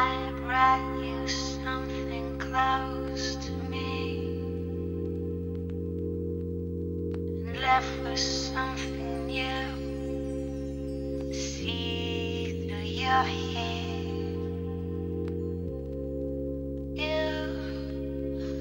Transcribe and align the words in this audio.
I 0.00 0.30
brought 0.46 1.02
you 1.02 1.26
something 1.26 2.38
close 2.38 3.34
to 3.34 3.52
me 3.68 4.28
and 7.44 7.56
left 7.60 7.98
with 8.04 8.20
something 8.20 9.26
new. 9.26 9.72
See 11.32 12.68
through 12.68 12.90
your. 13.02 13.24
You 16.94 17.58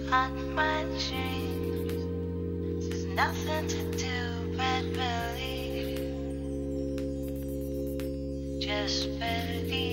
haunt 0.09 0.39
my 0.55 0.85
dreams. 1.05 2.89
There's 2.89 3.05
nothing 3.05 3.67
to 3.67 3.83
do 3.95 4.17
but 4.57 4.83
believe. 4.91 6.01
Just 8.59 9.19
believe. 9.19 9.86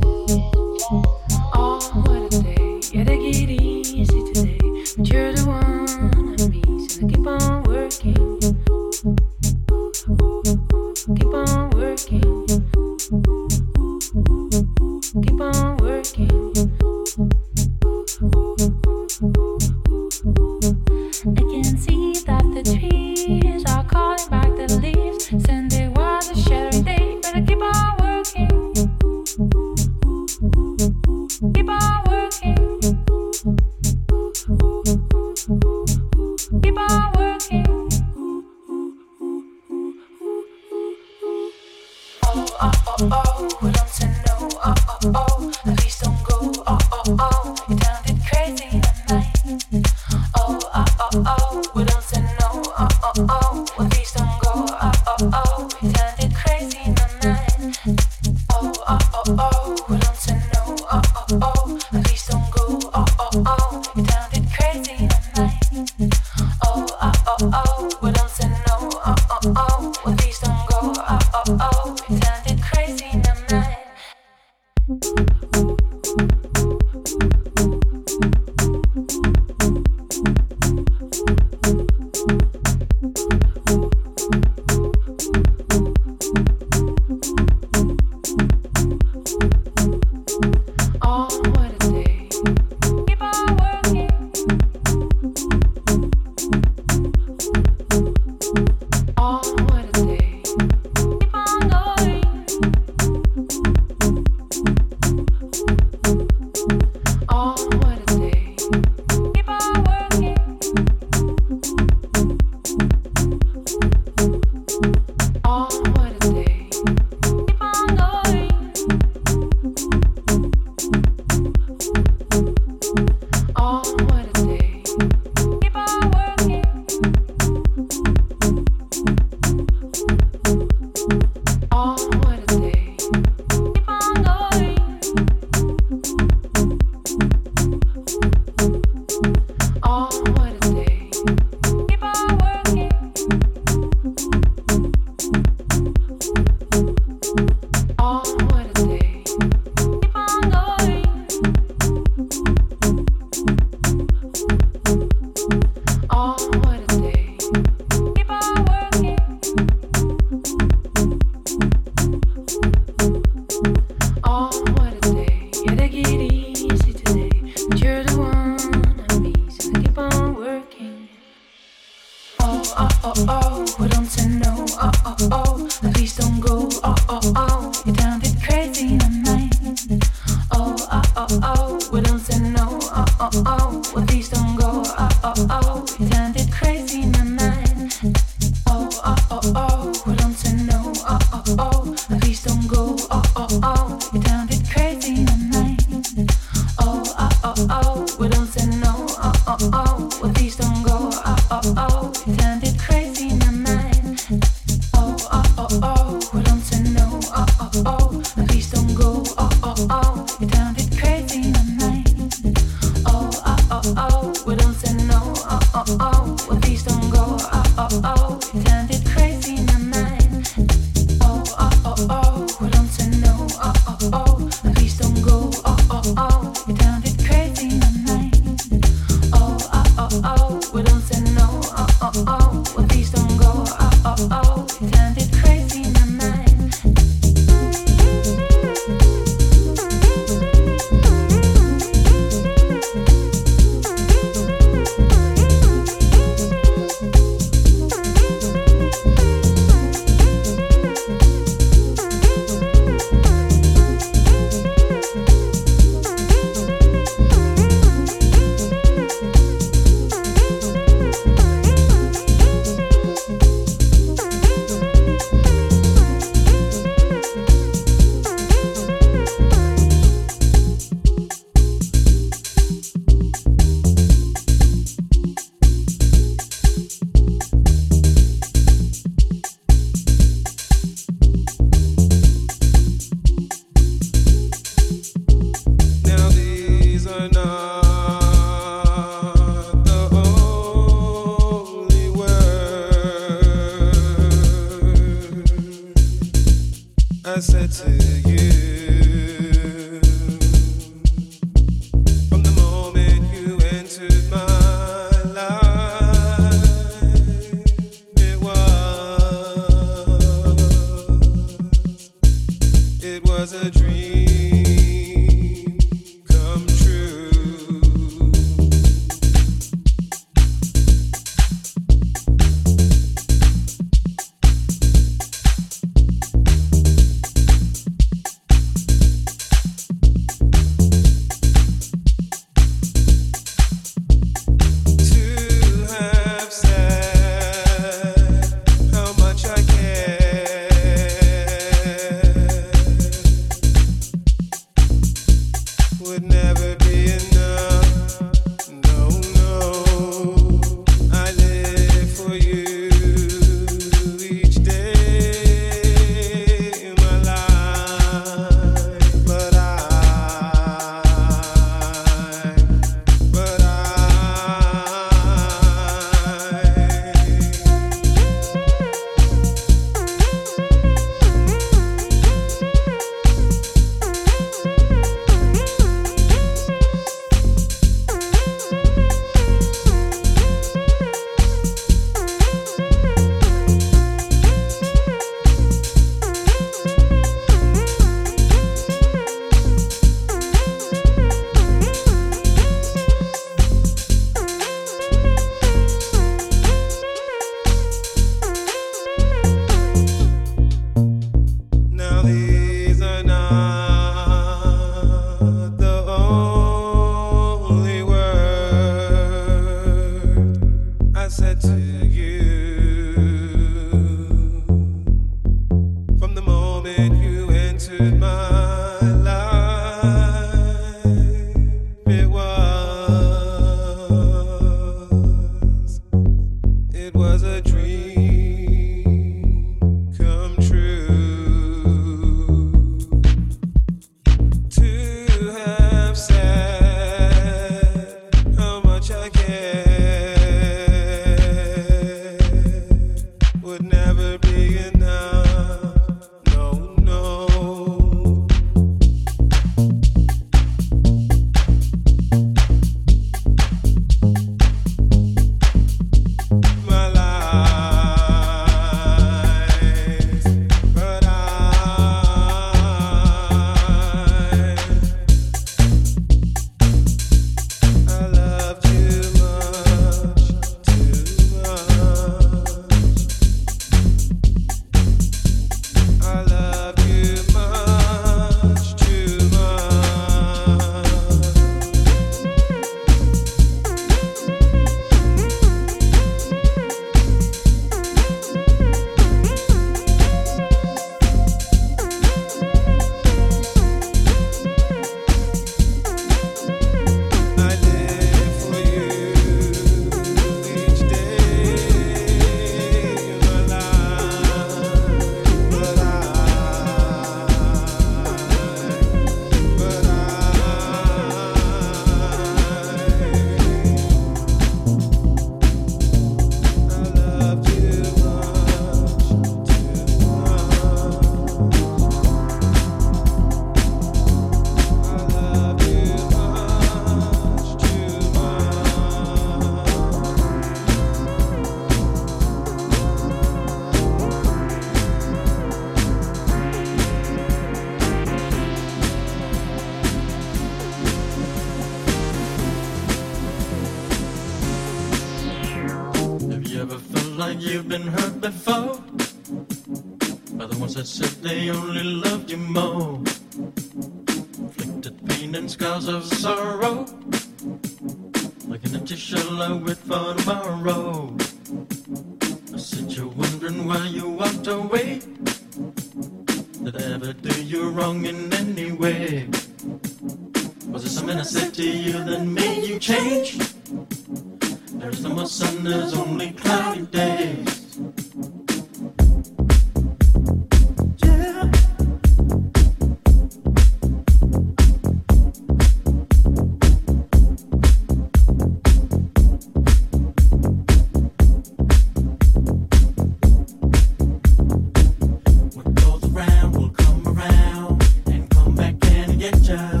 Back 599.41 599.69
and 599.69 600.00